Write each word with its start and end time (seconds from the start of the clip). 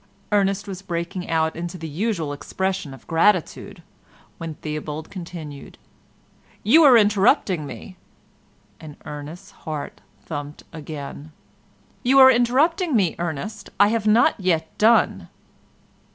Ernest 0.31 0.67
was 0.67 0.81
breaking 0.81 1.29
out 1.29 1.55
into 1.55 1.77
the 1.77 1.87
usual 1.87 2.33
expressions 2.33 2.95
of 2.95 3.05
gratitude, 3.05 3.83
when 4.39 4.55
Theobald 4.55 5.11
continued, 5.11 5.77
"You 6.63 6.83
are 6.85 6.97
interrupting 6.97 7.67
me," 7.67 7.97
and 8.79 8.95
Ernest's 9.05 9.51
heart 9.51 10.01
thumped 10.23 10.63
again. 10.73 11.31
"You 12.01 12.17
are 12.17 12.31
interrupting 12.31 12.95
me, 12.95 13.13
Ernest. 13.19 13.69
I 13.79 13.89
have 13.89 14.07
not 14.07 14.39
yet 14.39 14.75
done." 14.79 15.29